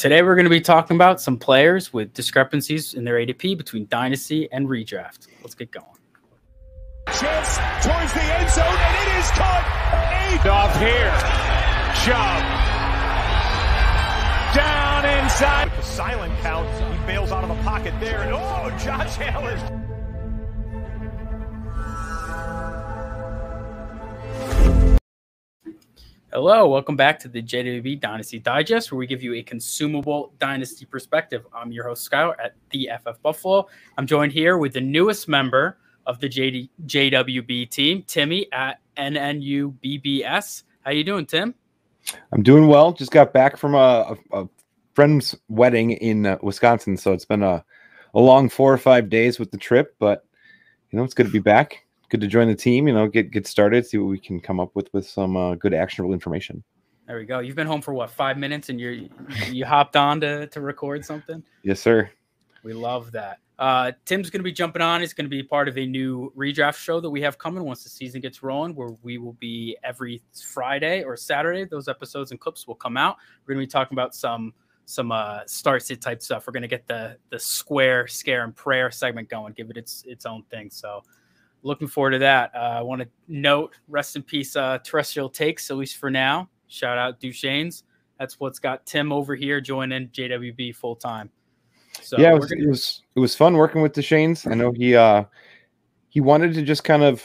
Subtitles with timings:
[0.00, 3.86] Today, we're going to be talking about some players with discrepancies in their ADP between
[3.88, 5.28] Dynasty and Redraft.
[5.42, 5.84] Let's get going.
[7.08, 9.62] Chance towards the end zone, and it is caught.
[10.32, 11.12] Eight off here.
[12.00, 12.40] Chubb.
[14.56, 15.70] Down inside.
[15.76, 16.66] The silent count,
[16.98, 18.22] he bails out of the pocket there.
[18.22, 19.79] And oh, Josh Allen.
[26.32, 30.86] Hello, welcome back to the JWB Dynasty Digest, where we give you a consumable dynasty
[30.86, 31.44] perspective.
[31.52, 33.66] I'm your host, Skylar, at the FF Buffalo.
[33.98, 40.62] I'm joined here with the newest member of the JD, JWB team, Timmy at NNUBBS.
[40.82, 41.52] How you doing, Tim?
[42.32, 42.92] I'm doing well.
[42.92, 44.48] Just got back from a, a, a
[44.94, 47.64] friend's wedding in uh, Wisconsin, so it's been a,
[48.14, 50.24] a long four or five days with the trip, but
[50.92, 52.86] you know it's good to be back good to join the team.
[52.86, 55.54] You know, get get started, see what we can come up with with some uh,
[55.54, 56.62] good actionable information.
[57.06, 57.38] There we go.
[57.40, 58.96] You've been home for what five minutes, and you're
[59.50, 61.42] you hopped on to to record something.
[61.62, 62.10] Yes, sir.
[62.62, 63.38] We love that.
[63.58, 65.00] Uh, Tim's going to be jumping on.
[65.00, 67.84] He's going to be part of a new redraft show that we have coming once
[67.84, 70.22] the season gets rolling, where we will be every
[70.52, 71.64] Friday or Saturday.
[71.64, 73.16] Those episodes and clips will come out.
[73.44, 74.54] We're going to be talking about some
[74.86, 76.46] some uh, start sit type stuff.
[76.46, 80.04] We're going to get the the square scare and prayer segment going, give it its
[80.06, 80.70] its own thing.
[80.70, 81.02] So
[81.62, 82.54] looking forward to that.
[82.54, 86.48] Uh, I want to note, rest in peace, uh, terrestrial takes, at least for now.
[86.68, 87.84] Shout out Duchesne's.
[88.18, 91.30] That's what's got Tim over here joining JWB full time.
[92.02, 92.64] So yeah, it was, gonna...
[92.64, 94.46] it was, it was fun working with Duchesne's.
[94.46, 95.24] I know he uh
[96.10, 97.24] he wanted to just kind of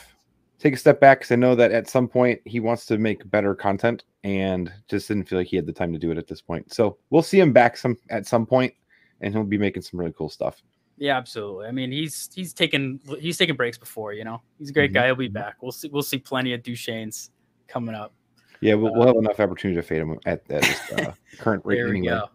[0.59, 3.29] take a step back because I know that at some point he wants to make
[3.29, 6.27] better content and just didn't feel like he had the time to do it at
[6.27, 6.73] this point.
[6.73, 8.73] So we'll see him back some at some point,
[9.21, 10.61] and he'll be making some really cool stuff.
[10.97, 11.67] Yeah, absolutely.
[11.67, 14.13] I mean, he's he's taken he's taken breaks before.
[14.13, 15.01] You know, he's a great mm-hmm.
[15.01, 15.05] guy.
[15.07, 15.61] He'll be back.
[15.61, 15.89] We'll see.
[15.89, 17.31] We'll see plenty of Duchesne's
[17.67, 18.13] coming up.
[18.61, 20.63] Yeah, we'll, uh, we'll have enough opportunity to fade him at that
[20.97, 21.75] uh, current rate.
[21.75, 22.07] there we anyway.
[22.15, 22.29] go.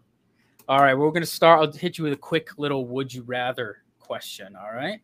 [0.67, 1.59] All right, we're going to start.
[1.59, 4.55] I'll hit you with a quick little "Would you rather" question.
[4.55, 4.99] All right.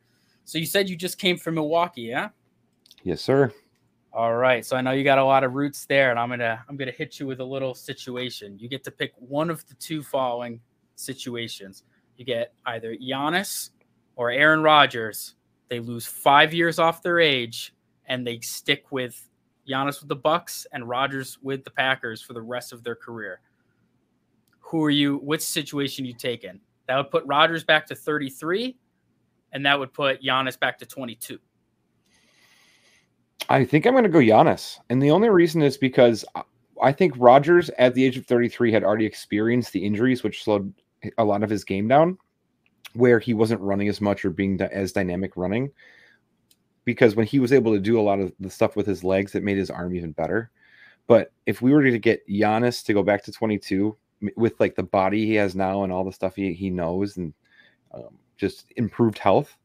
[0.45, 2.29] So you said you just came from Milwaukee, yeah?
[3.03, 3.51] Yes, sir.
[4.13, 4.65] All right.
[4.65, 6.91] So I know you got a lot of roots there, and I'm gonna I'm gonna
[6.91, 8.57] hit you with a little situation.
[8.59, 10.59] You get to pick one of the two following
[10.95, 11.83] situations
[12.17, 13.69] you get either Giannis
[14.15, 15.35] or Aaron Rodgers.
[15.69, 17.73] They lose five years off their age
[18.07, 19.29] and they stick with
[19.69, 23.41] Giannis with the Bucks and Rodgers with the Packers for the rest of their career.
[24.59, 25.17] Who are you?
[25.17, 26.59] Which situation you taking?
[26.87, 28.77] That would put Rodgers back to 33,
[29.51, 31.39] and that would put Giannis back to 22.
[33.49, 36.25] I think I'm going to go Giannis, and the only reason is because
[36.81, 40.73] I think Rodgers, at the age of 33, had already experienced the injuries, which slowed
[41.17, 42.17] a lot of his game down
[42.93, 45.71] where he wasn't running as much or being as dynamic running
[46.85, 49.35] because when he was able to do a lot of the stuff with his legs
[49.35, 50.49] it made his arm even better.
[51.05, 53.95] But if we were to get Giannis to go back to 22
[54.35, 57.33] with like the body he has now and all the stuff he, he knows and
[57.93, 59.55] um, just improved health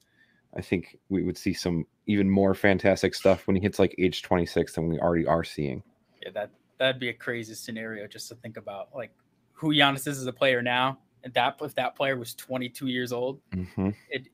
[0.55, 4.23] i think we would see some even more fantastic stuff when he hits like age
[4.23, 5.83] 26 than we already are seeing.
[6.23, 9.13] Yeah that that'd be a crazy scenario just to think about like
[9.53, 13.13] who Giannis is as a player now and that if that player was 22 years
[13.13, 13.91] old, mm-hmm.
[14.11, 14.29] it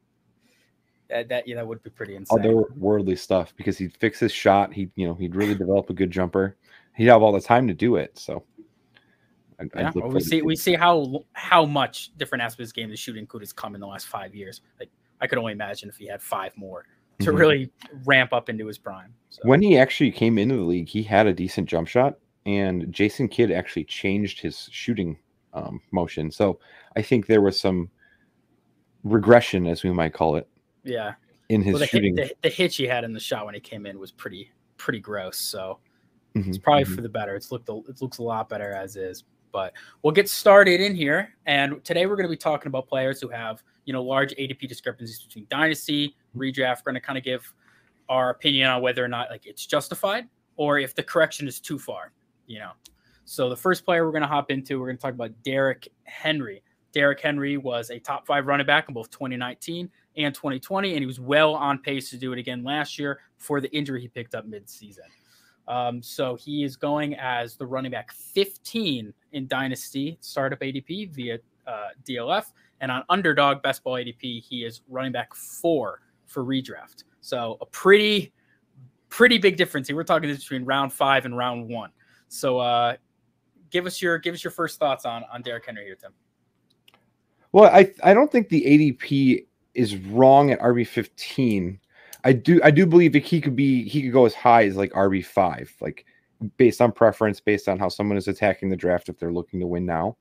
[1.08, 2.38] that, that yeah that would be pretty insane.
[2.38, 4.72] Otherworldly stuff because he'd fix his shot.
[4.72, 6.56] He you know he'd really develop a good jumper.
[6.96, 8.18] He'd have all the time to do it.
[8.18, 8.44] So.
[9.60, 12.90] I'd, yeah, well, we see we see how how much different aspects of his game
[12.90, 14.60] the shooting could has come in the last five years.
[14.78, 14.90] Like
[15.20, 16.84] I could only imagine if he had five more
[17.18, 17.36] to mm-hmm.
[17.36, 17.72] really
[18.04, 19.12] ramp up into his prime.
[19.30, 19.40] So.
[19.42, 23.26] When he actually came into the league, he had a decent jump shot, and Jason
[23.26, 25.18] Kidd actually changed his shooting
[25.54, 26.30] um, motion.
[26.30, 26.58] So
[26.96, 27.90] I think there was some
[29.04, 30.48] regression, as we might call it.
[30.84, 31.14] Yeah.
[31.48, 33.54] In his well, the shooting, hit, the, the, hitch he had in the shot when
[33.54, 35.38] he came in was pretty pretty gross.
[35.38, 35.78] So
[36.34, 36.94] mm-hmm, it's probably mm-hmm.
[36.94, 37.34] for the better.
[37.34, 39.24] It's looked it looks a lot better as is.
[39.50, 39.72] But
[40.02, 43.28] we'll get started in here, and today we're going to be talking about players who
[43.28, 46.82] have you know large ADP discrepancies between dynasty redraft.
[46.84, 47.52] We're going to kind of give
[48.10, 51.78] our opinion on whether or not like it's justified or if the correction is too
[51.78, 52.12] far.
[52.46, 52.72] You know,
[53.28, 55.86] so the first player we're going to hop into, we're going to talk about Derrick
[56.04, 56.62] Henry.
[56.92, 61.06] Derrick Henry was a top five running back in both 2019 and 2020, and he
[61.06, 64.34] was well on pace to do it again last year for the injury he picked
[64.34, 65.00] up midseason.
[65.68, 71.38] Um, so he is going as the running back 15 in Dynasty startup ADP via
[71.66, 72.46] uh, DLF,
[72.80, 77.04] and on Underdog Best Ball ADP, he is running back four for redraft.
[77.20, 78.32] So a pretty,
[79.10, 79.96] pretty big difference here.
[79.96, 81.90] We're talking between round five and round one.
[82.28, 82.96] So uh,
[83.70, 86.12] give us your give us your first thoughts on on Derrick Henry here, Tim.
[87.52, 91.80] Well, I I don't think the ADP is wrong at RB fifteen.
[92.24, 94.76] I do I do believe that he could be he could go as high as
[94.76, 96.04] like RB five, like
[96.56, 99.66] based on preference, based on how someone is attacking the draft if they're looking to
[99.66, 100.16] win now.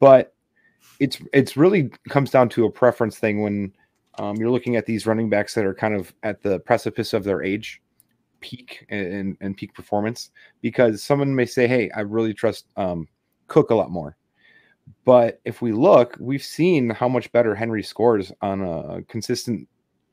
[0.00, 0.34] but
[1.00, 3.72] it's it's really comes down to a preference thing when
[4.18, 7.24] um, you're looking at these running backs that are kind of at the precipice of
[7.24, 7.81] their age
[8.42, 10.30] peak and, and peak performance
[10.60, 13.08] because someone may say hey i really trust um,
[13.46, 14.16] cook a lot more
[15.04, 19.66] but if we look we've seen how much better henry scores on a consistent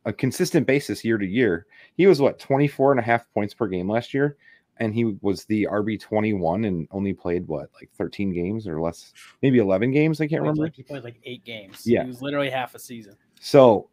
[0.06, 1.66] a consistent basis year to year
[1.96, 4.38] he was what 24 and a half points per game last year
[4.80, 8.82] and he was the RB twenty one and only played what like thirteen games or
[8.82, 10.22] less, maybe eleven games.
[10.22, 10.70] I can't remember.
[10.74, 11.84] He played like eight games.
[11.86, 13.16] Yeah, he was literally half a season.
[13.40, 13.90] So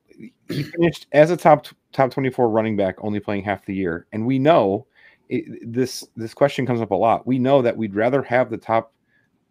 [0.48, 4.06] he finished as a top top twenty four running back, only playing half the year.
[4.12, 4.86] And we know
[5.28, 7.26] it, this this question comes up a lot.
[7.26, 8.92] We know that we'd rather have the top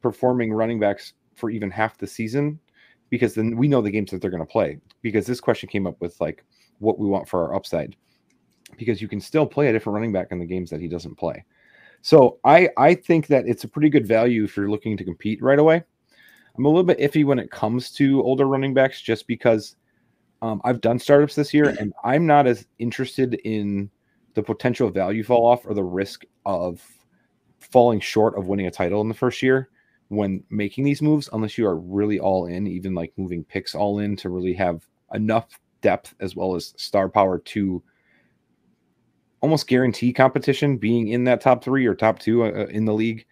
[0.01, 2.59] performing running backs for even half the season
[3.09, 4.79] because then we know the games that they're going to play.
[5.01, 6.43] Because this question came up with like
[6.79, 7.95] what we want for our upside
[8.77, 11.15] because you can still play a different running back in the games that he doesn't
[11.15, 11.43] play.
[12.01, 15.41] So I I think that it's a pretty good value if you're looking to compete
[15.41, 15.83] right away.
[16.57, 19.75] I'm a little bit iffy when it comes to older running backs just because
[20.41, 23.89] um, I've done startups this year and I'm not as interested in
[24.33, 26.83] the potential value fall off or the risk of
[27.59, 29.69] falling short of winning a title in the first year
[30.09, 33.99] when making these moves unless you are really all in even like moving picks all
[33.99, 37.81] in to really have enough depth as well as star power to
[39.41, 42.93] almost guarantee competition being in that top three or top two uh, uh, in the
[42.93, 43.25] league.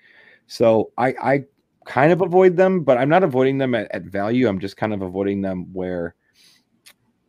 [0.47, 1.43] So I, I
[1.85, 4.47] kind of avoid them, but I'm not avoiding them at, at value.
[4.47, 6.15] I'm just kind of avoiding them where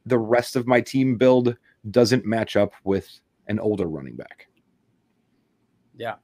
[0.06, 1.56] the rest of my team build
[1.90, 3.08] doesn't match up with
[3.48, 4.48] an older running back.
[5.96, 6.14] Yeah.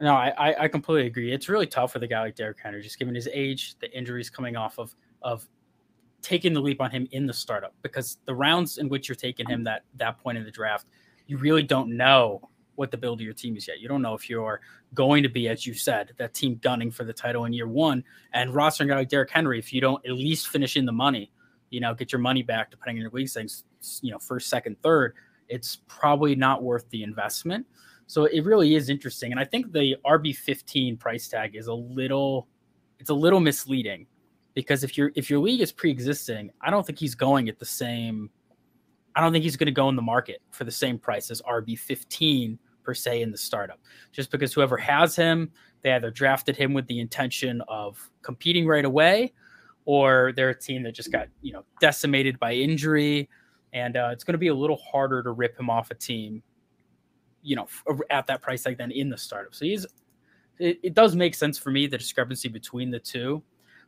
[0.00, 1.32] No, I, I completely agree.
[1.32, 4.30] It's really tough for the guy like Derrick Henry, just given his age, the injuries
[4.30, 5.46] coming off of of
[6.22, 9.46] taking the leap on him in the startup because the rounds in which you're taking
[9.46, 10.86] him that that point in the draft–
[11.30, 12.40] you really don't know
[12.74, 13.78] what the build of your team is yet.
[13.78, 14.60] You don't know if you're
[14.94, 18.02] going to be, as you said, that team gunning for the title in year one
[18.32, 19.56] and rostering a guy like Derrick Henry.
[19.60, 21.30] If you don't at least finish in the money,
[21.70, 23.64] you know, get your money back depending on your league things,
[24.02, 25.14] you know, first, second, third,
[25.48, 27.66] it's probably not worth the investment.
[28.06, 29.30] So it really is interesting.
[29.30, 32.48] And I think the RB15 price tag is a little,
[32.98, 34.06] it's a little misleading
[34.54, 37.64] because if your if your league is pre-existing, I don't think he's going at the
[37.64, 38.30] same
[39.14, 41.42] I don't think he's going to go in the market for the same price as
[41.42, 43.80] RB15 per se in the startup,
[44.12, 45.50] just because whoever has him,
[45.82, 49.32] they either drafted him with the intention of competing right away,
[49.84, 53.28] or they're a team that just got you know decimated by injury,
[53.72, 56.42] and uh, it's going to be a little harder to rip him off a team,
[57.42, 57.66] you know,
[58.10, 59.54] at that price tag than in the startup.
[59.54, 59.86] So he's
[60.58, 63.42] it, it does make sense for me the discrepancy between the two.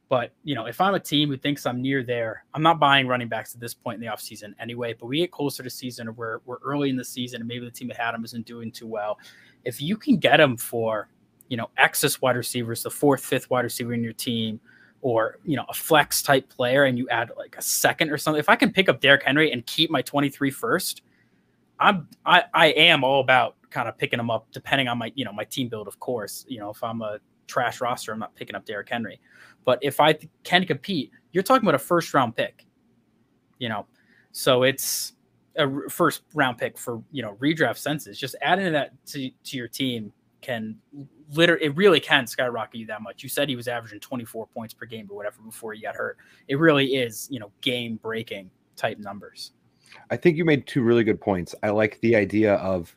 [0.08, 3.06] But, you know, if I'm a team who thinks I'm near there, I'm not buying
[3.06, 4.94] running backs at this point in the offseason anyway.
[4.98, 7.64] But we get closer to season or we're, we're early in the season and maybe
[7.64, 9.18] the team that had him isn't doing too well.
[9.64, 11.08] If you can get him for,
[11.48, 14.60] you know, excess wide receivers, the fourth, fifth wide receiver in your team,
[15.02, 18.38] or, you know, a flex type player and you add like a second or something,
[18.38, 21.02] if I can pick up Derrick Henry and keep my 23 first,
[21.78, 25.24] I'm, I, I am all about kind of picking them up depending on my, you
[25.24, 26.46] know, my team build, of course.
[26.48, 27.18] You know, if I'm a
[27.48, 29.20] trash roster, I'm not picking up Derrick Henry.
[29.64, 32.64] But if I can compete, you're talking about a first round pick,
[33.58, 33.86] you know,
[34.32, 35.12] so it's
[35.56, 38.18] a first round pick for you know redraft senses.
[38.18, 40.76] Just adding that to, to your team can
[41.30, 43.22] literally it really can skyrocket you that much.
[43.22, 46.18] You said he was averaging 24 points per game or whatever before he got hurt.
[46.48, 49.52] It really is you know game breaking type numbers.
[50.10, 51.54] I think you made two really good points.
[51.62, 52.94] I like the idea of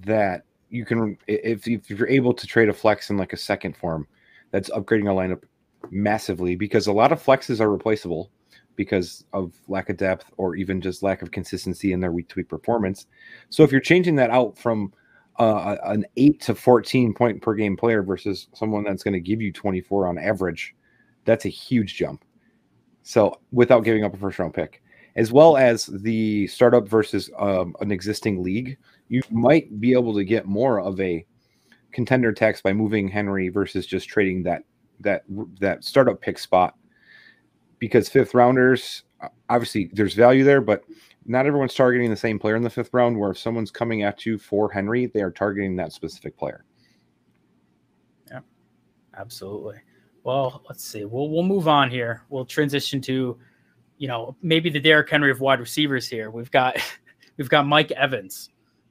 [0.00, 3.76] that you can if if you're able to trade a flex in like a second
[3.76, 4.06] form,
[4.50, 5.42] that's upgrading a lineup
[5.90, 8.30] massively because a lot of flexes are replaceable
[8.76, 12.36] because of lack of depth or even just lack of consistency in their week to
[12.36, 13.06] week performance.
[13.50, 14.92] So if you're changing that out from
[15.38, 19.40] uh, an 8 to 14 point per game player versus someone that's going to give
[19.40, 20.74] you 24 on average,
[21.24, 22.24] that's a huge jump.
[23.02, 24.82] So without giving up a first round pick,
[25.16, 28.76] as well as the startup versus um, an existing league,
[29.08, 31.24] you might be able to get more of a
[31.92, 34.62] contender tax by moving Henry versus just trading that
[35.00, 35.22] that
[35.60, 36.74] that startup pick spot
[37.78, 39.04] because fifth rounders
[39.48, 40.84] obviously there's value there, but
[41.28, 43.18] not everyone's targeting the same player in the fifth round.
[43.18, 46.64] Where if someone's coming at you for Henry, they are targeting that specific player.
[48.30, 48.40] Yeah,
[49.16, 49.76] absolutely.
[50.24, 51.04] Well, let's see.
[51.04, 52.24] We'll we'll move on here.
[52.30, 53.38] We'll transition to,
[53.98, 56.30] you know, maybe the Derrick Henry of wide receivers here.
[56.30, 56.78] We've got
[57.36, 58.48] we've got Mike Evans,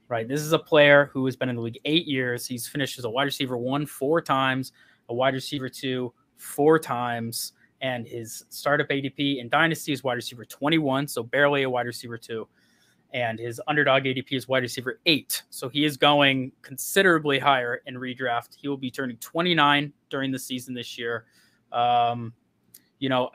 [0.08, 0.28] right?
[0.28, 2.46] This is a player who has been in the league eight years.
[2.46, 4.74] He's finished as a wide receiver one four times,
[5.10, 10.46] a wide receiver two four times, and his startup ADP in Dynasty is wide receiver
[10.46, 12.48] 21, so barely a wide receiver two.
[13.14, 15.44] And his underdog ADP is wide receiver eight.
[15.50, 18.58] So he is going considerably higher in redraft.
[18.60, 21.26] He will be turning 29 during the season this year.
[21.72, 22.34] Um,
[23.00, 23.32] you know,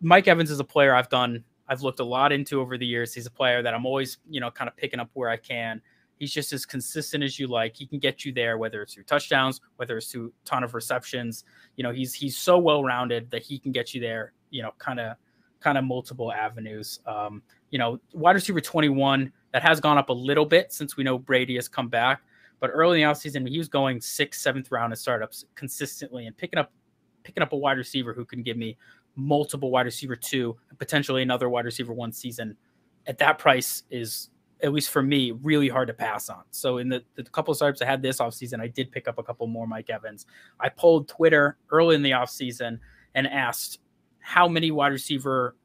[0.00, 3.14] Mike Evans is a player I've done, I've looked a lot into over the years.
[3.14, 5.80] He's a player that I'm always, you know, kind of picking up where I can.
[6.22, 7.74] He's just as consistent as you like.
[7.74, 11.42] He can get you there, whether it's through touchdowns, whether it's through ton of receptions.
[11.74, 14.32] You know, he's he's so well rounded that he can get you there.
[14.50, 15.16] You know, kind of
[15.58, 17.00] kind of multiple avenues.
[17.06, 21.02] Um, you know, wide receiver 21 that has gone up a little bit since we
[21.02, 22.22] know Brady has come back.
[22.60, 26.36] But early in the offseason, he was going sixth, seventh round in startups consistently and
[26.36, 26.70] picking up
[27.24, 28.76] picking up a wide receiver who can give me
[29.16, 32.56] multiple wide receiver two, potentially another wide receiver one season.
[33.08, 34.30] At that price is
[34.62, 36.42] at least for me, really hard to pass on.
[36.52, 39.18] So in the, the couple of startups I had this offseason, I did pick up
[39.18, 40.26] a couple more Mike Evans.
[40.60, 42.78] I pulled Twitter early in the offseason
[43.14, 43.80] and asked
[44.20, 45.56] how many wide receiver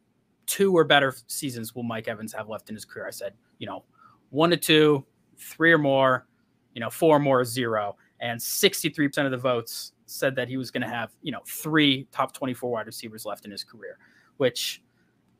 [0.47, 3.07] two or better seasons will Mike Evans have left in his career?
[3.07, 3.83] I said, you know,
[4.31, 5.05] one to two,
[5.37, 6.25] three or more,
[6.73, 7.97] you know, four or more, zero.
[8.19, 12.07] And 63% of the votes said that he was going to have, you know, three
[12.11, 13.99] top 24 wide receivers left in his career,
[14.37, 14.81] which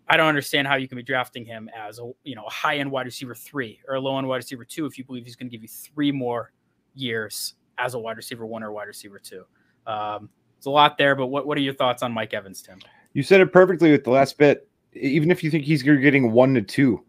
[0.09, 2.77] I don't understand how you can be drafting him as a, you know, a high
[2.77, 5.35] end wide receiver three or a low end wide receiver two if you believe he's
[5.35, 6.51] going to give you three more
[6.95, 9.43] years as a wide receiver one or wide receiver two.
[9.85, 12.79] Um, it's a lot there, but what, what are your thoughts on Mike Evans, Tim?
[13.13, 14.67] You said it perfectly with the last bit.
[14.93, 17.03] Even if you think he's getting one to two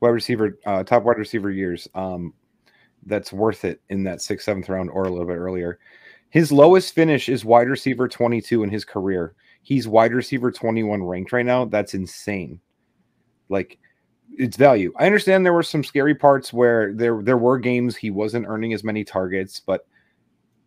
[0.00, 2.34] wide receiver, uh, top wide receiver years, um,
[3.06, 5.78] that's worth it in that sixth, seventh round or a little bit earlier.
[6.30, 9.34] His lowest finish is wide receiver 22 in his career.
[9.68, 11.66] He's wide receiver 21 ranked right now.
[11.66, 12.58] That's insane.
[13.50, 13.78] Like
[14.34, 14.94] it's value.
[14.96, 18.72] I understand there were some scary parts where there there were games he wasn't earning
[18.72, 19.86] as many targets, but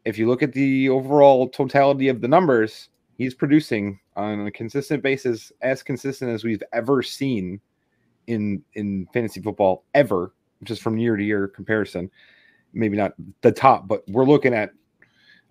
[0.06, 5.02] if you look at the overall totality of the numbers, he's producing on a consistent
[5.02, 7.60] basis, as consistent as we've ever seen
[8.28, 12.08] in in fantasy football ever, just from year to year comparison.
[12.72, 14.70] Maybe not the top, but we're looking at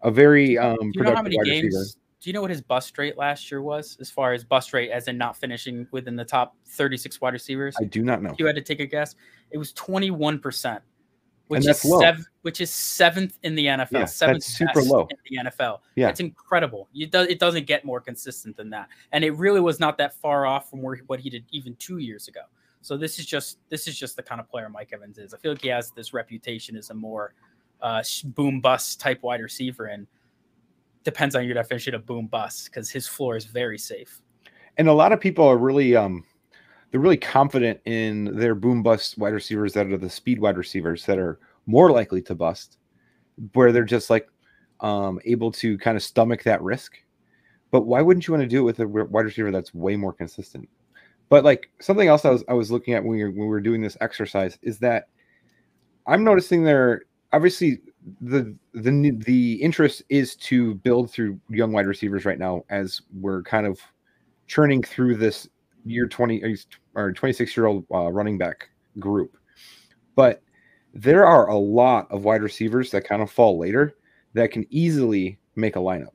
[0.05, 2.01] a very um you know how many games receiver.
[2.21, 4.91] Do you know what his bust rate last year was as far as bust rate
[4.91, 8.47] as in not finishing within the top 36 wide receivers i do not know you
[8.47, 9.15] had to take a guess
[9.51, 10.81] it was 21%
[11.51, 13.91] which is seven, which is seventh in the NFL.
[13.91, 15.81] Yeah, seventh super low in the NFL.
[15.97, 16.89] Yeah, it's incredible.
[16.93, 20.15] You do, it doesn't get more consistent than that, and it really was not that
[20.15, 22.43] far off from where what he did even two years ago.
[22.83, 25.35] So this is just this is just the kind of player Mike Evans is.
[25.35, 27.35] I feel like he has this reputation as a more
[27.83, 30.07] uh, boom bust type wide receiver, and
[31.05, 34.21] depends on your definition of boom bust because his floor is very safe.
[34.79, 36.25] And a lot of people are really um
[36.91, 41.07] they're really confident in their boom bust wide receivers that are the speed wide receivers
[41.07, 42.79] that are more likely to bust,
[43.53, 44.29] where they're just like
[44.81, 46.97] um, able to kind of stomach that risk.
[47.71, 50.13] But why wouldn't you want to do it with a wide receiver that's way more
[50.13, 50.69] consistent?
[51.29, 53.47] But like something else I was I was looking at when we were, when we
[53.47, 55.09] were doing this exercise is that
[56.09, 57.03] I'm noticing there
[57.33, 57.79] obviously
[58.21, 63.43] the the the interest is to build through young wide receivers right now as we're
[63.43, 63.81] kind of
[64.47, 65.49] churning through this
[65.85, 66.57] year 20 uh,
[66.95, 69.37] or 26 year old uh, running back group.
[70.17, 70.43] But
[70.93, 73.95] there are a lot of wide receivers that kind of fall later
[74.35, 76.15] that can easily make a lineup.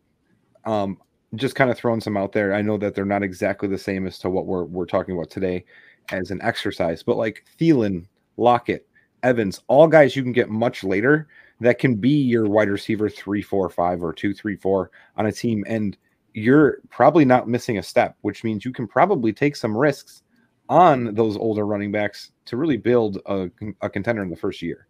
[0.65, 0.97] Um,
[1.35, 2.53] just kind of throwing some out there.
[2.53, 5.29] I know that they're not exactly the same as to what we're, we're talking about
[5.29, 5.65] today
[6.11, 8.05] as an exercise but like Thielen,
[8.37, 8.87] Lockett,
[9.23, 11.27] Evans, all guys you can get much later
[11.61, 15.31] that can be your wide receiver three, four, five, or two, three, four on a
[15.31, 15.63] team.
[15.67, 15.97] And
[16.33, 20.23] you're probably not missing a step, which means you can probably take some risks
[20.67, 23.49] on those older running backs to really build a,
[23.81, 24.87] a contender in the first year.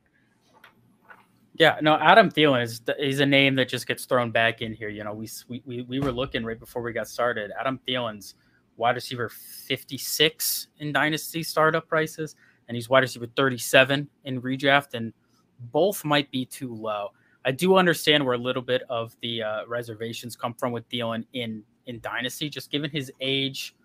[1.58, 2.64] Yeah, no, Adam Thielen
[3.00, 4.90] is a name that just gets thrown back in here.
[4.90, 7.52] You know, we we we were looking right before we got started.
[7.58, 8.36] Adam Thielen's
[8.76, 12.36] wide receiver 56 in dynasty startup prices
[12.68, 15.14] and he's wide receiver 37 in redraft, and
[15.60, 17.10] both might be too low.
[17.46, 21.26] I do understand where a little bit of the uh, reservations come from with Thielen
[21.34, 23.76] in in dynasty, just given his age,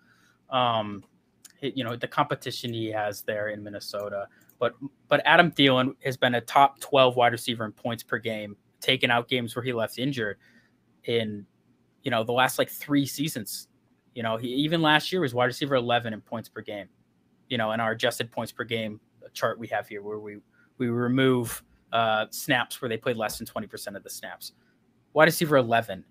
[0.49, 1.03] um,
[1.61, 4.27] you know, the competition he has there in Minnesota.
[4.57, 4.73] But
[5.07, 9.11] but Adam Thielen has been a top 12 wide receiver in points per game, taking
[9.11, 10.37] out games where he left injured
[11.05, 11.45] in
[12.03, 13.67] you know the last like three seasons.
[14.15, 16.89] You know, he even last year was wide receiver 11 in points per game
[17.51, 18.99] you know, in our adjusted points per game
[19.33, 20.37] chart we have here, where we
[20.77, 24.53] we remove uh, snaps where they played less than twenty percent of the snaps.
[25.13, 26.05] Wide receiver eleven,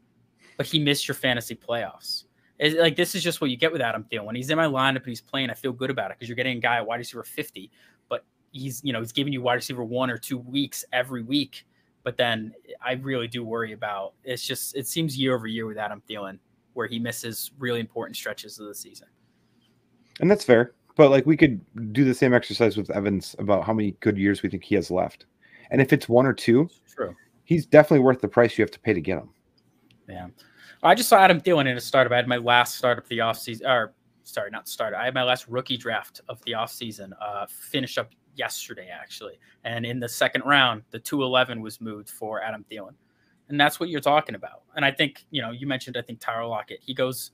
[0.57, 2.25] but he missed your fantasy playoffs.
[2.59, 4.27] It's like this is just what you get with Adam Thielen.
[4.27, 6.37] When he's in my lineup and he's playing, I feel good about it because you're
[6.37, 7.71] getting a guy at wide receiver fifty,
[8.09, 11.67] but he's you know he's giving you wide receiver one or two weeks every week.
[12.03, 12.53] But then
[12.83, 16.39] I really do worry about it's just it seems year over year with Adam Thielen
[16.75, 19.09] where he misses really important stretches of the season.
[20.21, 20.73] And that's fair.
[21.01, 21.65] But like we could
[21.95, 24.91] do the same exercise with Evans about how many good years we think he has
[24.91, 25.25] left.
[25.71, 27.17] And if it's one or two, True.
[27.45, 29.31] he's definitely worth the price you have to pay to get him.
[30.07, 30.27] Yeah.
[30.83, 32.13] I just saw Adam Thielen in a startup.
[32.13, 35.01] I had my last startup of the offseason, or sorry, not startup.
[35.01, 39.41] I had my last rookie draft of the offseason uh, finished up yesterday, actually.
[39.65, 42.93] And in the second round, the 211 was moved for Adam Thielen.
[43.49, 44.65] And that's what you're talking about.
[44.77, 47.31] And I think, you know, you mentioned, I think Tyler Lockett, he goes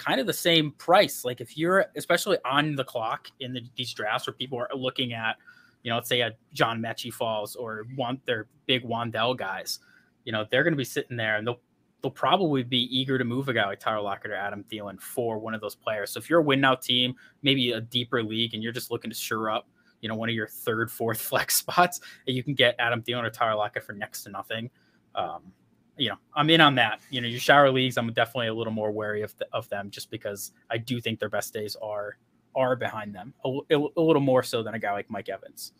[0.00, 1.24] kind of the same price.
[1.24, 5.12] Like if you're, especially on the clock in the, these drafts where people are looking
[5.12, 5.36] at,
[5.82, 9.78] you know, let's say a John Metchie falls or want their big Wan'Dale guys,
[10.24, 11.60] you know, they're going to be sitting there and they'll
[12.02, 15.38] they'll probably be eager to move a guy like Tyler Lockett or Adam Thielen for
[15.38, 16.10] one of those players.
[16.10, 19.10] So if you're a win now team, maybe a deeper league, and you're just looking
[19.10, 19.68] to sure up,
[20.00, 23.24] you know, one of your third, fourth flex spots, and you can get Adam Thielen
[23.24, 24.70] or Tyler Lockett for next to nothing.
[25.14, 25.52] Um,
[25.96, 27.00] you know, I'm in on that.
[27.10, 29.90] You know, your shower leagues, I'm definitely a little more wary of the, of them,
[29.90, 32.16] just because I do think their best days are
[32.56, 35.72] are behind them a, a little more so than a guy like Mike Evans.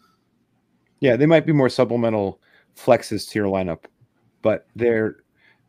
[1.01, 2.41] Yeah, they might be more supplemental
[2.77, 3.85] flexes to your lineup,
[4.43, 5.17] but they're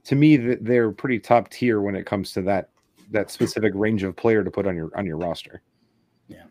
[0.06, 2.70] to me they're pretty top tier when it comes to that
[3.12, 5.62] that specific range of player to put on your on your roster.
[6.28, 6.44] Yeah.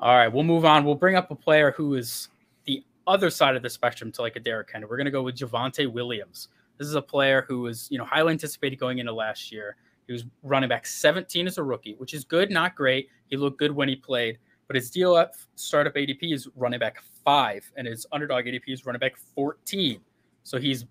[0.00, 0.84] All right, we'll move on.
[0.84, 2.28] We'll bring up a player who is
[2.64, 4.88] the other side of the spectrum to like a Derrick Henry.
[4.88, 6.48] We're going to go with Javonte Williams.
[6.82, 9.76] This is a player who was, you know, highly anticipated going into last year.
[10.08, 13.08] He was running back 17 as a rookie, which is good, not great.
[13.28, 17.70] He looked good when he played, but his DLF startup ADP is running back five,
[17.76, 20.00] and his underdog ADP is running back 14.
[20.42, 20.84] So he's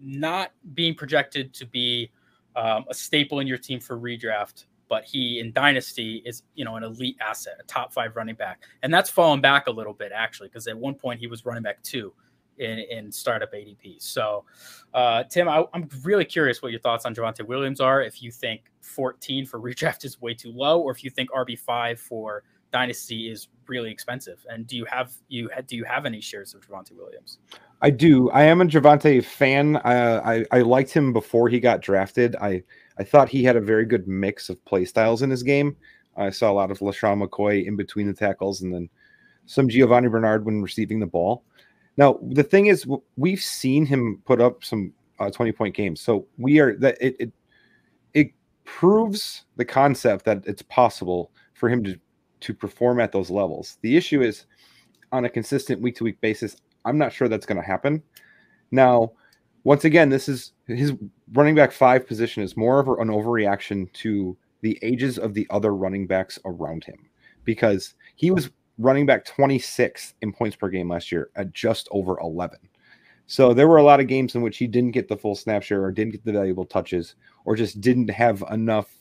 [0.00, 2.10] not being projected to be
[2.56, 6.76] um, a staple in your team for redraft, but he in dynasty is you know
[6.76, 10.10] an elite asset, a top five running back, and that's fallen back a little bit
[10.10, 12.14] actually because at one point he was running back two
[12.58, 14.00] in, in startup ADP.
[14.02, 14.44] So,
[14.92, 18.02] uh, Tim, I, am really curious what your thoughts on Javonte Williams are.
[18.02, 21.98] If you think 14 for redraft is way too low, or if you think RB5
[21.98, 22.44] for
[22.74, 24.44] dynasty is really expensive.
[24.50, 27.38] And do you have you do you have any shares of Javonte Williams?
[27.80, 28.30] I do.
[28.30, 29.76] I am a Javonte fan.
[29.76, 32.34] Uh, I I liked him before he got drafted.
[32.36, 32.64] I
[32.98, 35.76] I thought he had a very good mix of play styles in his game.
[36.16, 38.88] I saw a lot of LeSean McCoy in between the tackles, and then
[39.46, 41.44] some Giovani Bernard when receiving the ball.
[41.96, 46.26] Now the thing is, we've seen him put up some uh, twenty point games, so
[46.38, 47.32] we are that it, it
[48.14, 48.30] it
[48.64, 51.98] proves the concept that it's possible for him to
[52.40, 53.78] to perform at those levels.
[53.82, 54.46] The issue is
[55.12, 56.56] on a consistent week to week basis.
[56.84, 58.02] I'm not sure that's going to happen.
[58.70, 59.12] Now,
[59.62, 60.92] once again, this is his
[61.32, 65.74] running back five position is more of an overreaction to the ages of the other
[65.74, 67.08] running backs around him
[67.44, 72.18] because he was running back 26 in points per game last year at just over
[72.20, 72.58] 11.
[73.26, 75.62] So there were a lot of games in which he didn't get the full snap
[75.62, 78.98] share or didn't get the valuable touches or just didn't have enough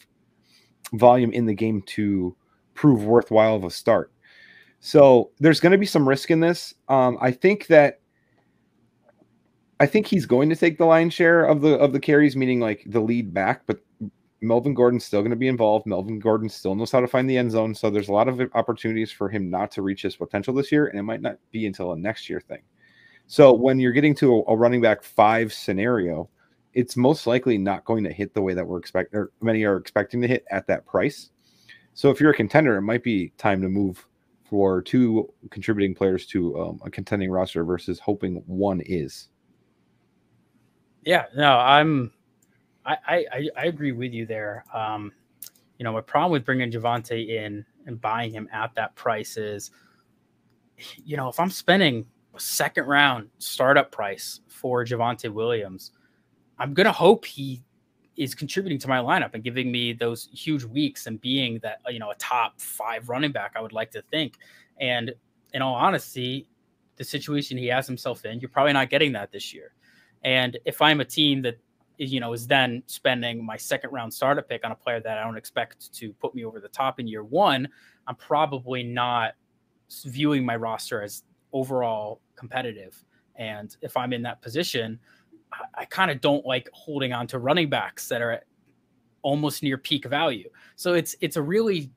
[0.93, 2.35] volume in the game to
[2.73, 4.11] prove worthwhile of a start.
[4.79, 6.73] So there's going to be some risk in this.
[6.87, 7.99] Um, I think that
[9.79, 12.59] I think he's going to take the lion's share of the of the carries, meaning
[12.59, 13.65] like the lead back.
[13.65, 13.79] But
[14.43, 15.85] Melvin Gordon's still going to be involved.
[15.85, 17.73] Melvin Gordon still knows how to find the end zone.
[17.73, 20.87] So there's a lot of opportunities for him not to reach his potential this year,
[20.87, 22.61] and it might not be until a next year thing.
[23.27, 26.29] So when you're getting to a, a running back five scenario,
[26.73, 29.77] it's most likely not going to hit the way that we're expecting, or many are
[29.77, 31.29] expecting to hit at that price.
[31.93, 34.05] So if you're a contender, it might be time to move
[34.43, 39.29] for two contributing players to um, a contending roster versus hoping one is.
[41.05, 42.11] Yeah, no, I'm,
[42.85, 44.65] I, I, I agree with you there.
[44.73, 45.11] Um,
[45.77, 49.71] you know, my problem with bringing Javonte in and buying him at that price is,
[51.03, 55.91] you know, if I'm spending a second round startup price for Javonte Williams,
[56.59, 57.63] I'm gonna hope he
[58.15, 61.99] is contributing to my lineup and giving me those huge weeks and being that you
[61.99, 63.53] know a top five running back.
[63.55, 64.35] I would like to think,
[64.79, 65.13] and
[65.53, 66.47] in all honesty,
[66.97, 69.73] the situation he has himself in, you're probably not getting that this year.
[70.23, 71.57] And if I'm a team that
[72.09, 75.23] you know is then spending my second round startup pick on a player that I
[75.23, 77.67] don't expect to put me over the top in year one,
[78.07, 79.33] I'm probably not
[80.05, 83.03] viewing my roster as overall competitive.
[83.35, 84.99] And if I'm in that position,
[85.51, 88.41] I, I kind of don't like holding on to running backs that are
[89.21, 90.49] almost near peak value.
[90.75, 91.91] So it's it's a really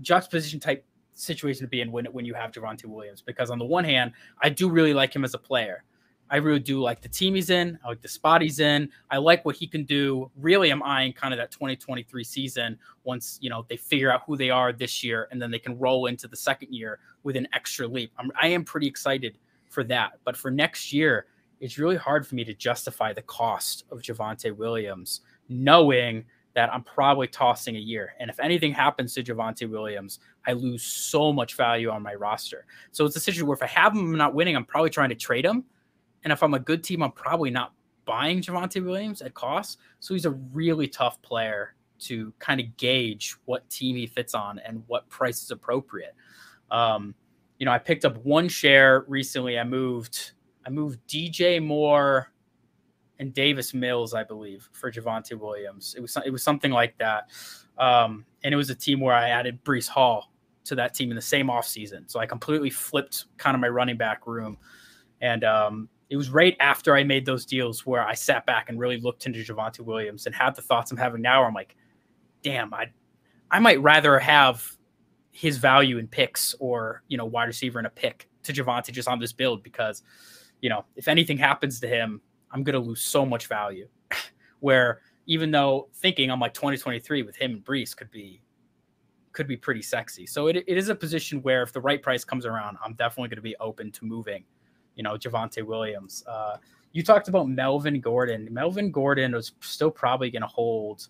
[0.00, 3.64] juxtaposition type situation to be in when when you have Javonte Williams because on the
[3.64, 5.84] one hand, I do really like him as a player.
[6.30, 7.78] I really do like the team he's in.
[7.84, 8.90] I like the spot he's in.
[9.10, 10.30] I like what he can do.
[10.36, 14.36] Really, I'm eyeing kind of that 2023 season once you know they figure out who
[14.36, 17.46] they are this year, and then they can roll into the second year with an
[17.52, 18.12] extra leap.
[18.18, 20.18] I'm, I am pretty excited for that.
[20.24, 21.26] But for next year,
[21.60, 26.82] it's really hard for me to justify the cost of Javonte Williams, knowing that I'm
[26.82, 28.14] probably tossing a year.
[28.18, 32.64] And if anything happens to Javonte Williams, I lose so much value on my roster.
[32.92, 35.10] So it's a situation where if I have him I'm not winning, I'm probably trying
[35.10, 35.64] to trade him.
[36.26, 37.72] And if I'm a good team, I'm probably not
[38.04, 39.78] buying Javonte Williams at cost.
[40.00, 44.58] So he's a really tough player to kind of gauge what team he fits on
[44.58, 46.16] and what price is appropriate.
[46.72, 47.14] Um,
[47.60, 49.56] you know, I picked up one share recently.
[49.56, 50.32] I moved,
[50.66, 52.32] I moved DJ Moore
[53.20, 55.94] and Davis Mills, I believe, for Javonte Williams.
[55.96, 57.30] It was it was something like that,
[57.78, 60.32] um, and it was a team where I added Breece Hall
[60.64, 62.10] to that team in the same offseason.
[62.10, 64.58] So I completely flipped kind of my running back room,
[65.20, 68.78] and um, it was right after I made those deals where I sat back and
[68.78, 71.44] really looked into Javonte Williams and had the thoughts I'm having now.
[71.44, 71.76] I'm like,
[72.42, 72.90] damn, I
[73.50, 74.76] I might rather have
[75.32, 79.08] his value in picks or you know wide receiver in a pick to Javonte just
[79.08, 80.02] on this build because
[80.60, 82.20] you know if anything happens to him,
[82.52, 83.88] I'm gonna lose so much value.
[84.60, 88.42] Where even though thinking I'm like 2023 with him and Breece could be
[89.32, 90.24] could be pretty sexy.
[90.24, 93.28] So it, it is a position where if the right price comes around, I'm definitely
[93.28, 94.44] going to be open to moving,
[94.96, 96.24] you know, Javonte Williams.
[96.26, 96.56] Uh,
[96.92, 98.48] you talked about Melvin Gordon.
[98.50, 101.08] Melvin Gordon was still probably going to hold.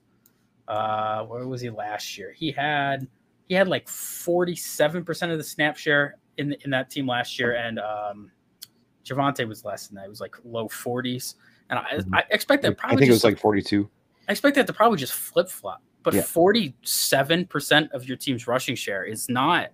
[0.68, 2.32] Uh, where was he last year?
[2.32, 3.06] He had
[3.48, 7.78] he had like 47% of the snap share in in that team last year, and
[7.78, 8.32] um,
[9.04, 10.06] Javonte was less than that.
[10.06, 11.36] It was like low 40s,
[11.70, 12.14] and I, mm-hmm.
[12.14, 12.96] I expect that probably.
[12.96, 13.88] I think it was like 42.
[14.28, 15.82] I expect that to probably just flip flop.
[16.02, 19.70] But 47% of your team's rushing share is not.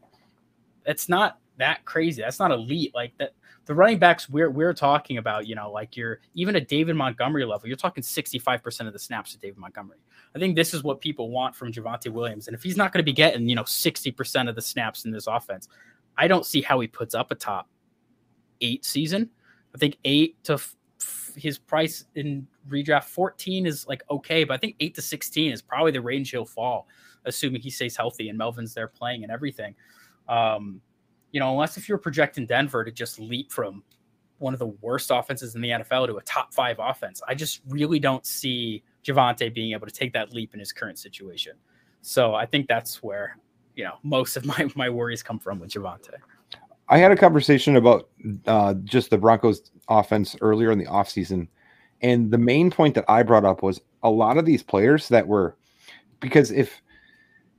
[0.87, 2.22] It's not that crazy.
[2.22, 2.94] That's not elite.
[2.94, 6.68] Like that, the running backs we're we're talking about, you know, like you're even at
[6.68, 9.98] David Montgomery level, you're talking 65% of the snaps to David Montgomery.
[10.35, 12.48] I think this is what people want from Javonte Williams.
[12.48, 15.11] And if he's not going to be getting, you know, 60% of the snaps in
[15.11, 15.68] this offense,
[16.16, 17.68] I don't see how he puts up a top
[18.61, 19.31] eight season.
[19.75, 20.77] I think eight to f-
[21.37, 25.62] his price in redraft 14 is like okay, but I think eight to 16 is
[25.62, 26.88] probably the range he'll fall,
[27.25, 29.75] assuming he stays healthy and Melvin's there playing and everything.
[30.29, 30.81] Um,
[31.33, 33.83] you know, unless if you're projecting Denver to just leap from
[34.38, 37.62] one of the worst offenses in the NFL to a top five offense, I just
[37.68, 41.55] really don't see Javonte being able to take that leap in his current situation.
[42.03, 43.38] So I think that's where,
[43.75, 46.14] you know, most of my, my worries come from with Javonte.
[46.88, 48.09] I had a conversation about
[48.47, 51.49] uh, just the Broncos offense earlier in the offseason.
[52.03, 55.27] And the main point that I brought up was a lot of these players that
[55.27, 55.57] were
[56.21, 56.83] because if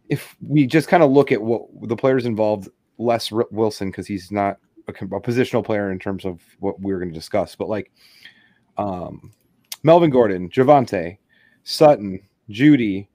[0.09, 4.31] if we just kind of look at what the players involved, less Wilson because he's
[4.31, 7.69] not a, a, positional player in terms of what we are going to discuss, but
[7.69, 7.91] like
[8.77, 9.31] um,
[9.83, 11.17] Melvin Gordon, Javonte,
[11.63, 13.07] Sutton, Jeudy,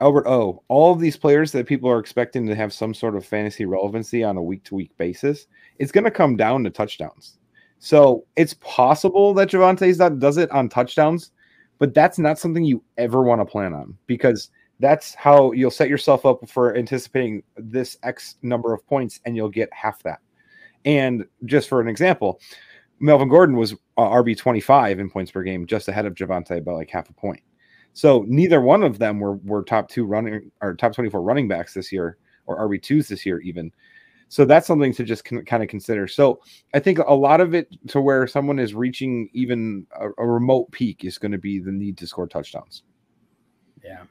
[0.00, 3.24] Albert O, all of these players that people are expecting to have some sort of
[3.24, 5.46] fantasy relevancy on a week to week basis,
[5.78, 7.38] it's going to come down to touchdowns.
[7.78, 11.32] So it's possible that Javonte does it on touchdowns,
[11.78, 15.88] but that's not something you ever want to plan on because that's how you'll set
[15.88, 20.20] yourself up for anticipating this X number of points and you'll get half that.
[20.84, 22.40] And just for an example,
[22.98, 26.72] Melvin Gordon was uh, RB 25 in points per game, just ahead of Javonte by
[26.72, 27.40] like half a point.
[27.92, 31.74] So neither one of them were were top two running or top 24 running backs
[31.74, 33.72] this year or RB2s this year even.
[34.28, 36.06] So that's something to just con- kind of consider.
[36.06, 36.40] So
[36.72, 40.70] I think a lot of it to where someone is reaching even a, a remote
[40.70, 42.84] peak is going to be the need to score touchdowns.
[43.82, 44.04] Yeah.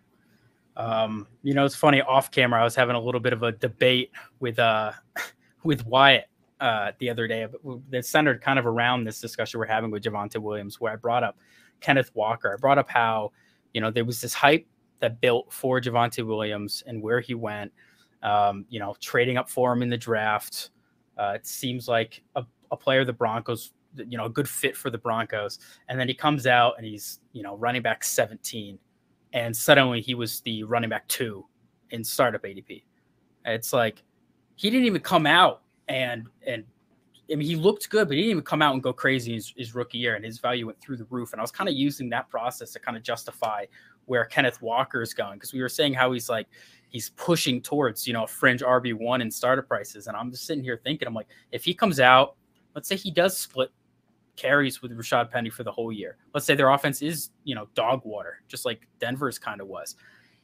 [0.79, 2.61] Um, you know, it's funny off camera.
[2.61, 4.93] I was having a little bit of a debate with uh
[5.63, 6.25] with Wyatt
[6.59, 7.47] uh the other day
[7.89, 11.23] that centered kind of around this discussion we're having with Javonte Williams, where I brought
[11.23, 11.37] up
[11.81, 12.53] Kenneth Walker.
[12.53, 13.31] I brought up how
[13.73, 14.65] you know, there was this hype
[14.99, 17.71] that built for Javonte Williams and where he went.
[18.21, 20.71] Um, you know, trading up for him in the draft.
[21.17, 24.89] Uh, it seems like a, a player the Broncos, you know, a good fit for
[24.89, 25.59] the Broncos.
[25.87, 28.77] And then he comes out and he's, you know, running back 17.
[29.33, 31.45] And suddenly he was the running back two
[31.91, 32.83] in startup ADP.
[33.45, 34.03] It's like
[34.55, 36.65] he didn't even come out and and
[37.31, 39.53] I mean, he looked good, but he didn't even come out and go crazy his,
[39.55, 41.31] his rookie year, and his value went through the roof.
[41.31, 43.65] And I was kind of using that process to kind of justify
[44.05, 46.47] where Kenneth Walker is going because we were saying how he's like
[46.89, 50.63] he's pushing towards you know fringe RB one and starter prices, and I'm just sitting
[50.63, 52.35] here thinking, I'm like, if he comes out,
[52.73, 53.71] let's say he does split
[54.39, 56.17] carries with Rashaad Penny for the whole year.
[56.33, 59.95] Let's say their offense is you know dog water, just like Denver's kind of was.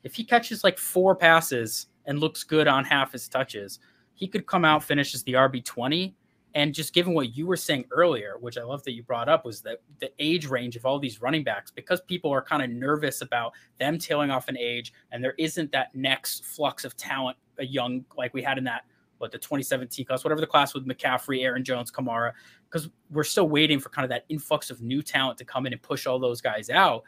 [0.03, 3.79] If he catches like four passes and looks good on half his touches,
[4.13, 6.15] he could come out finish as the RB twenty
[6.55, 9.43] and just given what you were saying earlier, which I love that you brought up,
[9.43, 12.69] was that the age range of all these running backs, because people are kind of
[12.69, 17.37] nervous about them tailing off an age, and there isn't that next flux of talent,
[17.59, 18.83] a young like we had in that
[19.17, 22.31] what the 2017 class, whatever the class with McCaffrey, Aaron Jones, Kamara,
[22.75, 25.71] because we're still waiting for kind of that influx of new talent to come in
[25.71, 27.03] and push all those guys out.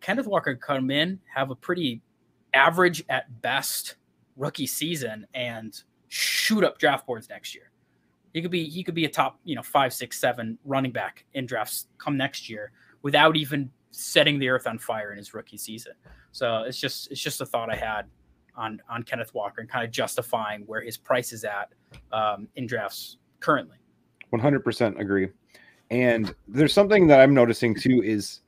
[0.00, 2.00] Kenneth Walker come in, have a pretty
[2.54, 3.96] average at best
[4.38, 7.70] rookie season, and shoot up draft boards next year.
[8.32, 11.26] He could be he could be a top you know five six seven running back
[11.34, 12.72] in drafts come next year
[13.02, 15.92] without even setting the earth on fire in his rookie season.
[16.30, 18.06] So it's just it's just a thought I had
[18.56, 21.70] on on Kenneth Walker and kind of justifying where his price is at
[22.12, 23.76] um, in drafts currently.
[24.32, 25.28] 100% agree.
[25.90, 28.40] And there's something that I'm noticing too is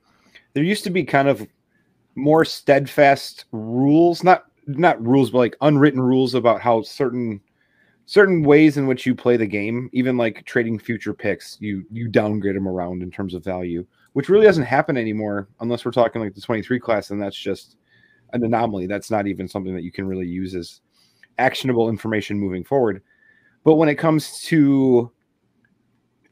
[0.54, 1.46] there used to be kind of
[2.14, 7.40] more steadfast rules, not not rules, but like unwritten rules about how certain
[8.06, 12.08] certain ways in which you play the game, even like trading future picks, you you
[12.08, 16.22] downgrade them around in terms of value, which really doesn't happen anymore unless we're talking
[16.22, 17.76] like the 23 class, and that's just
[18.32, 18.86] an anomaly.
[18.86, 20.80] That's not even something that you can really use as
[21.38, 23.02] actionable information moving forward.
[23.64, 25.10] But when it comes to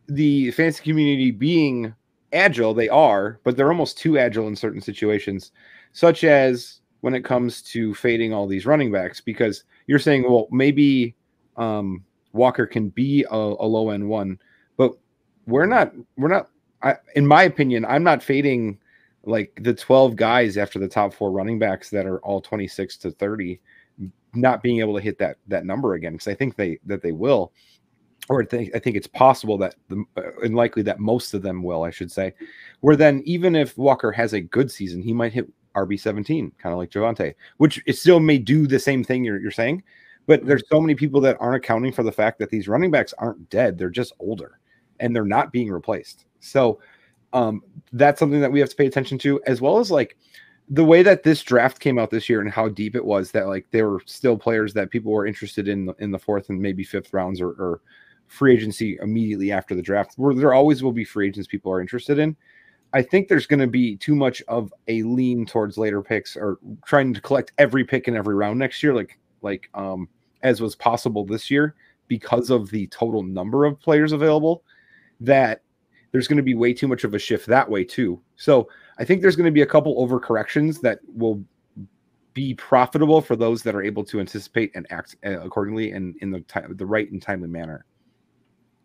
[0.09, 1.95] the fantasy community being
[2.33, 5.53] agile, they are, but they're almost too agile in certain situations,
[5.93, 10.47] such as when it comes to fading all these running backs, because you're saying, well,
[10.51, 11.15] maybe
[11.57, 14.39] um, Walker can be a, a low end one,
[14.77, 14.93] but
[15.47, 16.49] we're not, we're not,
[16.83, 18.79] I, in my opinion, I'm not fading
[19.25, 23.11] like the 12 guys after the top four running backs that are all 26 to
[23.11, 23.61] 30
[24.35, 27.13] not being able to hit that that number again because I think they that they
[27.13, 27.53] will
[28.29, 31.43] or I think, I think it's possible that the uh, and likely that most of
[31.43, 32.33] them will, I should say.
[32.81, 36.73] Where then, even if Walker has a good season, he might hit RB seventeen, kind
[36.73, 39.83] of like Javonte, which it still may do the same thing you're, you're saying.
[40.27, 40.49] But mm-hmm.
[40.49, 43.51] there's so many people that aren't accounting for the fact that these running backs aren't
[43.51, 44.61] dead; they're just older,
[45.01, 46.27] and they're not being replaced.
[46.41, 46.81] So
[47.33, 50.17] um, that's something that we have to pay attention to, as well as like
[50.69, 53.33] the way that this draft came out this year and how deep it was.
[53.33, 56.63] That like there were still players that people were interested in in the fourth and
[56.63, 57.81] maybe fifth rounds or, or
[58.33, 61.81] free agency immediately after the draft, where there always will be free agents people are
[61.81, 62.35] interested in.
[62.95, 66.59] I think there's going to be too much of a lean towards later picks or
[66.87, 70.09] trying to collect every pick in every round next year, like like um,
[70.43, 71.75] as was possible this year
[72.09, 74.65] because of the total number of players available.
[75.21, 75.63] That
[76.11, 78.21] there's going to be way too much of a shift that way too.
[78.37, 78.69] So
[78.99, 81.43] I think there's going to be a couple overcorrections that will
[82.35, 86.31] be profitable for those that are able to anticipate and act uh, accordingly and in
[86.31, 87.85] the time, the right and timely manner.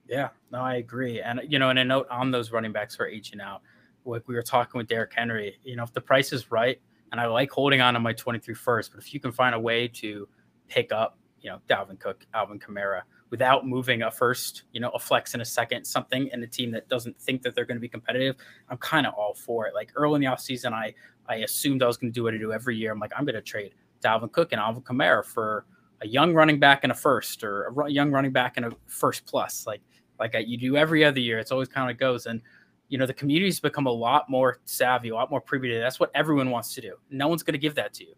[0.09, 1.21] Yeah, no, I agree.
[1.21, 3.61] And you know, and a note on those running backs for aging out,
[4.05, 6.79] like we were talking with Derrick Henry, you know, if the price is right,
[7.11, 9.59] and I like holding on to my 23 first, but if you can find a
[9.59, 10.27] way to
[10.67, 14.99] pick up, you know, Dalvin Cook, Alvin Kamara, without moving a first, you know, a
[14.99, 17.81] flex in a second, something in a team that doesn't think that they're going to
[17.81, 18.37] be competitive,
[18.69, 19.73] I'm kind of all for it.
[19.73, 20.93] Like early in the offseason, I
[21.29, 22.91] I assumed I was going to do what I do every year.
[22.93, 25.65] I'm like, I'm going to trade Dalvin Cook and Alvin Kamara for
[26.01, 29.25] a young running back and a first, or a young running back and a first
[29.25, 29.65] plus.
[29.67, 29.81] Like
[30.19, 31.39] like you do every other year.
[31.39, 32.25] It's always kind of goes.
[32.25, 32.41] And,
[32.89, 35.99] you know, the community's become a lot more savvy, a lot more privy to That's
[35.99, 36.95] what everyone wants to do.
[37.09, 38.13] No one's going to give that to you.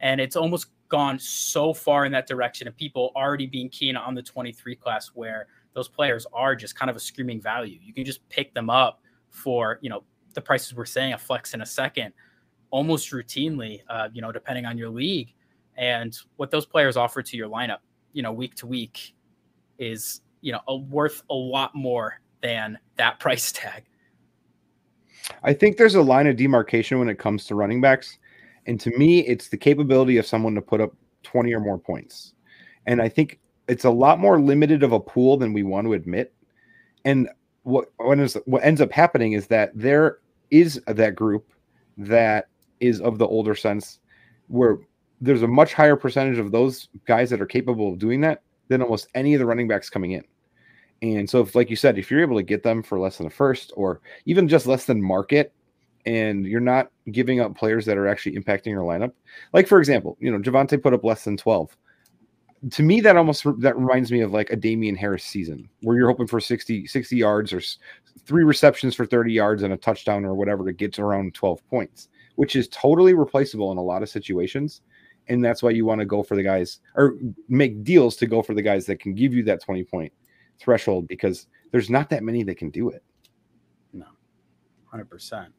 [0.00, 4.14] And it's almost gone so far in that direction of people already being keen on
[4.14, 7.78] the 23 class where those players are just kind of a screaming value.
[7.82, 10.02] You can just pick them up for, you know,
[10.34, 12.12] the prices we're saying a flex in a second
[12.70, 15.32] almost routinely, uh, you know, depending on your league.
[15.76, 17.78] And what those players offer to your lineup,
[18.12, 19.14] you know, week to week
[19.78, 23.84] is you know a, worth a lot more than that price tag.
[25.42, 28.18] I think there's a line of demarcation when it comes to running backs.
[28.66, 32.34] And to me, it's the capability of someone to put up 20 or more points.
[32.86, 35.94] And I think it's a lot more limited of a pool than we want to
[35.94, 36.34] admit.
[37.04, 37.28] And
[37.62, 40.18] what what, is, what ends up happening is that there
[40.50, 41.52] is that group
[41.96, 42.48] that
[42.80, 44.00] is of the older sense
[44.48, 44.78] where
[45.20, 48.82] there's a much higher percentage of those guys that are capable of doing that than
[48.82, 50.24] almost any of the running backs coming in.
[51.02, 53.26] And so, if, like you said, if you're able to get them for less than
[53.26, 55.52] a first or even just less than market,
[56.04, 59.12] and you're not giving up players that are actually impacting your lineup,
[59.52, 61.76] like for example, you know, Javonte put up less than 12.
[62.70, 66.08] To me, that almost that reminds me of like a Damien Harris season where you're
[66.08, 67.60] hoping for 60, 60 yards or
[68.24, 71.66] three receptions for 30 yards and a touchdown or whatever to get to around 12
[71.68, 74.82] points, which is totally replaceable in a lot of situations.
[75.32, 77.16] And that's why you want to go for the guys or
[77.48, 80.12] make deals to go for the guys that can give you that 20 point
[80.60, 83.02] threshold because there's not that many that can do it.
[83.94, 84.06] No,
[84.84, 85.52] hundred percent.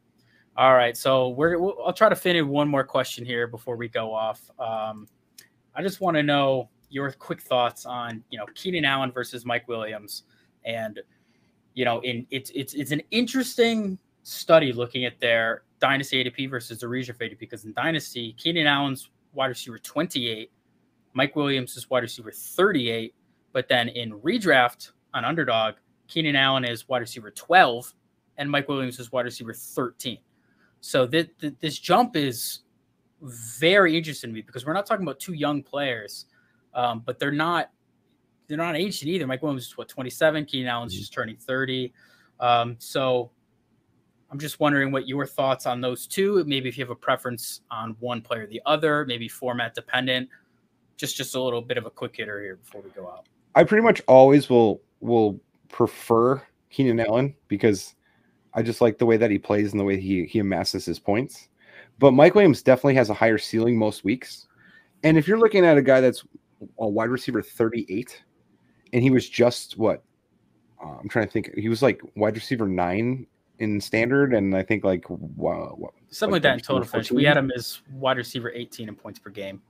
[0.55, 3.75] All right, so we're we'll, I'll try to fit in one more question here before
[3.75, 4.39] we go off.
[4.59, 5.07] Um,
[5.75, 9.67] I just want to know your quick thoughts on you know Keenan Allen versus Mike
[9.67, 10.23] Williams,
[10.63, 10.99] and
[11.73, 16.79] you know in it's it's it's an interesting study looking at their dynasty ADP versus
[16.79, 20.51] the redraft ADP because in dynasty Keenan Allen's wide receiver 28,
[21.13, 23.13] Mike Williams is wide receiver 38,
[23.51, 25.75] but then in redraft on underdog,
[26.07, 27.93] Keenan Allen is wide receiver 12
[28.37, 30.17] and Mike Williams is wide receiver 13.
[30.81, 32.59] So th- th- this jump is
[33.21, 36.25] very interesting to me because we're not talking about two young players,
[36.73, 37.69] um, but they're not
[38.47, 39.25] they're not aged either.
[39.25, 40.99] Mike Williams is what 27, Keenan Allen's mm-hmm.
[40.99, 41.93] just turning 30.
[42.39, 43.31] Um, so
[44.33, 46.43] I'm just wondering what your thoughts on those two.
[46.45, 50.27] Maybe if you have a preference on one player or the other, maybe format dependent.
[50.97, 53.27] Just just a little bit of a quick hitter here before we go out.
[53.53, 56.41] I pretty much always will will prefer
[56.71, 57.93] Keenan Allen because
[58.55, 60.97] I just like the way that he plays and the way he he amasses his
[60.97, 61.49] points.
[61.99, 64.47] But Mike Williams definitely has a higher ceiling most weeks.
[65.03, 66.25] And if you're looking at a guy that's
[66.79, 68.23] a wide receiver 38,
[68.93, 70.03] and he was just what
[70.83, 73.27] uh, I'm trying to think, he was like wide receiver nine
[73.63, 75.77] in standard, and I think like wow,
[76.09, 77.11] something like, that in total finish.
[77.11, 79.61] We had him as wide receiver 18 in points per game.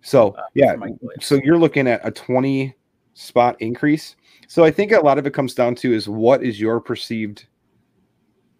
[0.00, 0.74] So uh, yeah,
[1.20, 2.74] so you're looking at a 20
[3.14, 4.16] spot increase.
[4.46, 7.46] So I think a lot of it comes down to is what is your perceived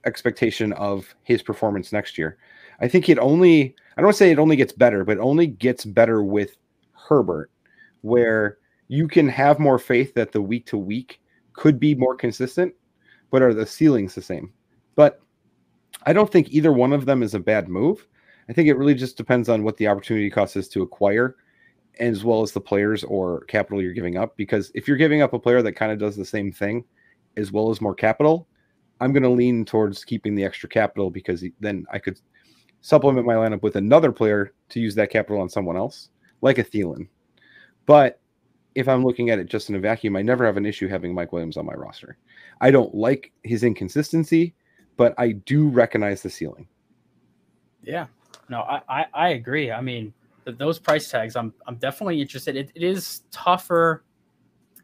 [0.04, 2.38] expectation of his performance next year.
[2.80, 5.84] I think it only I don't say it only gets better, but it only gets
[5.84, 6.56] better with
[6.92, 7.50] Herbert,
[8.02, 8.58] where
[8.88, 11.20] you can have more faith that the week to week
[11.52, 12.74] could be more consistent,
[13.30, 14.52] but are the ceilings the same?
[14.96, 15.20] But
[16.04, 18.06] I don't think either one of them is a bad move.
[18.48, 21.36] I think it really just depends on what the opportunity cost is to acquire,
[22.00, 24.36] as well as the players or capital you're giving up.
[24.36, 26.84] Because if you're giving up a player that kind of does the same thing,
[27.36, 28.48] as well as more capital,
[29.00, 32.20] I'm going to lean towards keeping the extra capital because then I could
[32.80, 36.64] supplement my lineup with another player to use that capital on someone else, like a
[36.64, 37.08] Thielen.
[37.84, 38.20] But
[38.74, 41.14] if I'm looking at it just in a vacuum, I never have an issue having
[41.14, 42.16] Mike Williams on my roster.
[42.60, 44.54] I don't like his inconsistency,
[44.96, 46.66] but I do recognize the ceiling.
[47.82, 48.06] Yeah,
[48.48, 49.70] no, I, I, I agree.
[49.70, 50.12] I mean,
[50.44, 52.56] those price tags, I'm I'm definitely interested.
[52.56, 54.04] It, it is tougher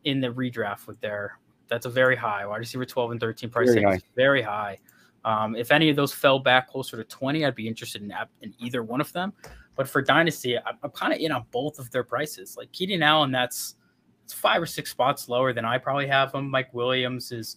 [0.05, 3.69] in the redraft with their that's a very high wide receiver 12 and 13 price
[3.69, 4.01] very tag high.
[4.15, 4.79] very high.
[5.25, 8.53] Um, if any of those fell back closer to 20, I'd be interested in, in
[8.59, 9.33] either one of them.
[9.77, 12.57] But for Dynasty, I'm, I'm kind of in on both of their prices.
[12.57, 13.77] Like Keenan Allen, that's
[14.25, 16.51] it's five or six spots lower than I probably have him.
[16.51, 17.57] Mike Williams is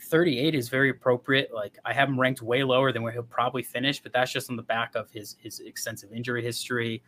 [0.00, 1.50] 38 is very appropriate.
[1.54, 4.50] Like I have him ranked way lower than where he'll probably finish, but that's just
[4.50, 7.02] on the back of his his extensive injury history.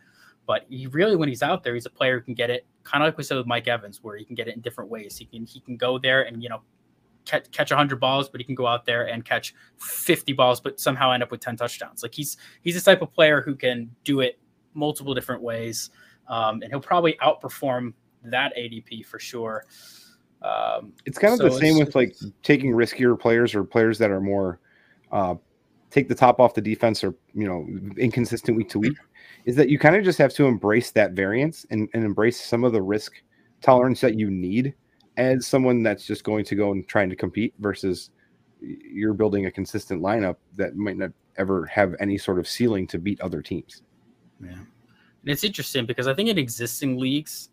[0.46, 3.02] But he really, when he's out there, he's a player who can get it kind
[3.04, 5.16] of like we said with Mike Evans, where he can get it in different ways.
[5.16, 6.62] He can he can go there and you know
[7.26, 10.80] catch catch 100 balls, but he can go out there and catch 50 balls, but
[10.80, 12.02] somehow end up with 10 touchdowns.
[12.02, 14.38] Like he's he's a type of player who can do it
[14.74, 15.90] multiple different ways,
[16.28, 17.92] um, and he'll probably outperform
[18.24, 19.64] that ADP for sure.
[20.42, 24.10] Um, it's kind of so the same with like taking riskier players or players that
[24.10, 24.60] are more
[25.10, 25.34] uh,
[25.90, 28.96] take the top off the defense or you know inconsistent week to week.
[29.44, 32.64] Is that you kind of just have to embrace that variance and, and embrace some
[32.64, 33.12] of the risk
[33.62, 34.74] tolerance that you need
[35.16, 38.10] as someone that's just going to go and trying to compete versus
[38.60, 42.98] you're building a consistent lineup that might not ever have any sort of ceiling to
[42.98, 43.82] beat other teams.
[44.42, 44.50] Yeah.
[44.52, 44.66] And
[45.24, 47.50] it's interesting because I think in existing leagues,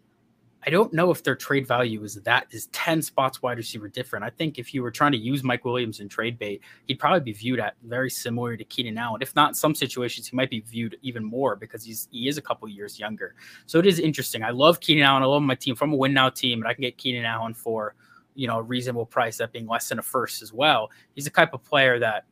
[0.65, 4.25] I don't know if their trade value is that is 10 spots wide receiver different.
[4.25, 7.19] I think if you were trying to use Mike Williams in trade bait, he'd probably
[7.19, 9.21] be viewed at very similar to Keenan Allen.
[9.21, 12.37] If not in some situations, he might be viewed even more because he's he is
[12.37, 13.35] a couple years younger.
[13.67, 14.43] So it is interesting.
[14.43, 15.21] I love Keenan Allen.
[15.21, 17.53] I love my team from a win now team, and I can get Keenan Allen
[17.53, 17.93] for
[18.33, 20.89] you know a reasonable price, that being less than a first as well.
[21.13, 22.25] He's the type of player that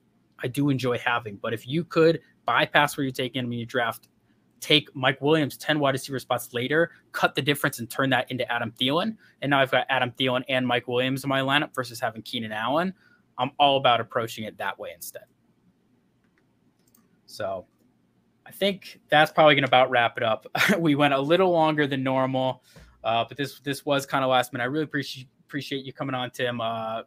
[0.43, 1.35] I do enjoy having.
[1.35, 4.09] But if you could bypass where you're taking him when you draft
[4.63, 8.49] take Mike Williams 10 wide receiver spots later, cut the difference and turn that into
[8.49, 9.17] Adam Thielen.
[9.41, 12.53] And now I've got Adam Thielen and Mike Williams in my lineup versus having Keenan
[12.53, 12.93] Allen.
[13.37, 15.23] I'm all about approaching it that way instead.
[17.25, 17.65] So
[18.45, 20.45] I think that's probably going to about wrap it up.
[20.79, 22.63] we went a little longer than normal,
[23.03, 24.63] uh, but this this was kind of last minute.
[24.63, 26.61] I really appreciate appreciate you coming on, Tim.
[26.61, 27.01] Uh,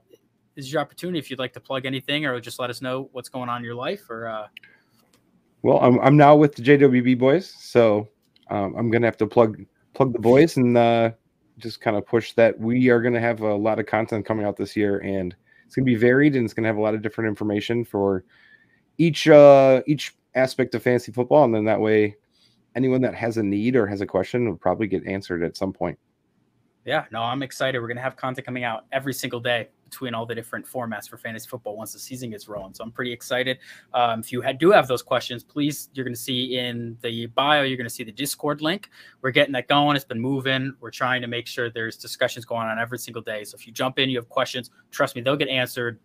[0.55, 3.09] this is your opportunity if you'd like to plug anything or just let us know
[3.13, 4.47] what's going on in your life or uh,
[5.63, 8.09] well, I'm I'm now with the JWB boys, so
[8.51, 9.65] um, I'm gonna have to plug
[9.95, 11.11] plug the boys and uh,
[11.59, 14.57] just kind of push that we are gonna have a lot of content coming out
[14.57, 17.29] this year, and it's gonna be varied and it's gonna have a lot of different
[17.29, 18.25] information for
[18.99, 22.17] each uh, each aspect of fantasy football, and then that way,
[22.75, 25.73] anyone that has a need or has a question will probably get answered at some
[25.73, 25.99] point.
[26.85, 27.81] Yeah, no, I'm excited.
[27.81, 31.17] We're gonna have content coming out every single day between all the different formats for
[31.17, 32.75] fantasy football once the season gets rolling.
[32.75, 33.59] So I'm pretty excited.
[33.95, 37.27] Um, if you had, do have those questions, please, you're going to see in the
[37.27, 38.91] bio, you're going to see the Discord link.
[39.23, 39.97] We're getting that going.
[39.97, 40.75] It's been moving.
[40.81, 43.45] We're trying to make sure there's discussions going on every single day.
[43.45, 45.99] So if you jump in, you have questions, trust me, they'll get answered.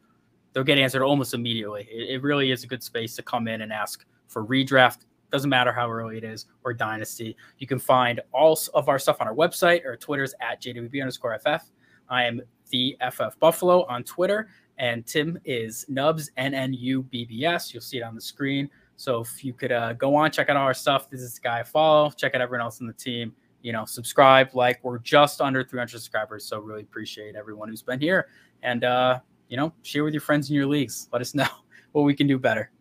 [0.53, 1.88] They'll get answered almost immediately.
[1.89, 5.49] It, it really is a good space to come in and ask for redraft doesn't
[5.49, 7.36] matter how early it is or dynasty.
[7.58, 11.39] You can find all of our stuff on our website or Twitter's at JWB underscore
[11.39, 11.64] FF.
[12.10, 12.41] I am
[12.72, 17.74] the FF Buffalo on Twitter, and Tim is Nubs NNUBBS.
[17.74, 18.69] You'll see it on the screen.
[18.95, 21.09] So if you could uh, go on, check out all our stuff.
[21.09, 22.11] This is the guy I follow.
[22.11, 23.34] Check out everyone else on the team.
[23.61, 24.80] You know, subscribe, like.
[24.84, 28.28] We're just under 300 subscribers, so really appreciate everyone who's been here.
[28.63, 29.19] And uh,
[29.49, 31.09] you know, share with your friends in your leagues.
[31.11, 31.47] Let us know.
[31.91, 32.72] what we can do better.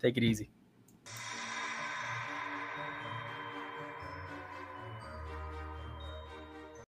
[0.00, 0.53] Take it easy.